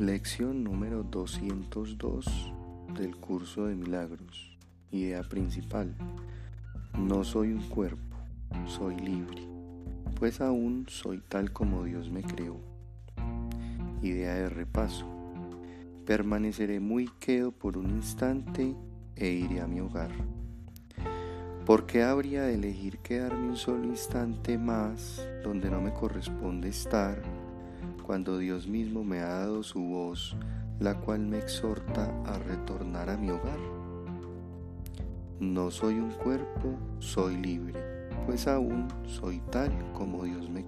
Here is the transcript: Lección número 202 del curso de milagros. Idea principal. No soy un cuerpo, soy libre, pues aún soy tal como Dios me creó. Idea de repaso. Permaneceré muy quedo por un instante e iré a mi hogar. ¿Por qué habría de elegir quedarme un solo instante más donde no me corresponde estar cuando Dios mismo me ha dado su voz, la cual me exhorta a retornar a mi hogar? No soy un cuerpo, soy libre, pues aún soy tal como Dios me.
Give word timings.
Lección 0.00 0.64
número 0.64 1.02
202 1.02 2.24
del 2.96 3.16
curso 3.16 3.66
de 3.66 3.74
milagros. 3.74 4.56
Idea 4.90 5.22
principal. 5.22 5.94
No 6.98 7.22
soy 7.22 7.52
un 7.52 7.60
cuerpo, 7.68 8.16
soy 8.66 8.96
libre, 8.96 9.42
pues 10.18 10.40
aún 10.40 10.86
soy 10.88 11.18
tal 11.28 11.52
como 11.52 11.84
Dios 11.84 12.08
me 12.08 12.22
creó. 12.22 12.56
Idea 14.00 14.36
de 14.36 14.48
repaso. 14.48 15.04
Permaneceré 16.06 16.80
muy 16.80 17.10
quedo 17.20 17.52
por 17.52 17.76
un 17.76 17.90
instante 17.90 18.74
e 19.16 19.28
iré 19.28 19.60
a 19.60 19.66
mi 19.66 19.80
hogar. 19.80 20.12
¿Por 21.66 21.84
qué 21.84 22.04
habría 22.04 22.44
de 22.44 22.54
elegir 22.54 23.00
quedarme 23.00 23.50
un 23.50 23.56
solo 23.58 23.84
instante 23.84 24.56
más 24.56 25.22
donde 25.44 25.70
no 25.70 25.82
me 25.82 25.92
corresponde 25.92 26.70
estar 26.70 27.20
cuando 28.10 28.38
Dios 28.38 28.66
mismo 28.66 29.04
me 29.04 29.20
ha 29.20 29.28
dado 29.28 29.62
su 29.62 29.80
voz, 29.80 30.36
la 30.80 30.98
cual 30.98 31.20
me 31.20 31.38
exhorta 31.38 32.12
a 32.26 32.40
retornar 32.40 33.08
a 33.08 33.16
mi 33.16 33.30
hogar? 33.30 33.60
No 35.38 35.70
soy 35.70 35.94
un 35.94 36.10
cuerpo, 36.10 36.76
soy 36.98 37.36
libre, 37.36 38.08
pues 38.26 38.48
aún 38.48 38.88
soy 39.06 39.40
tal 39.52 39.70
como 39.92 40.24
Dios 40.24 40.50
me. 40.50 40.59